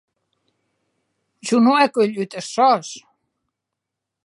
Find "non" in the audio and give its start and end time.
1.63-1.81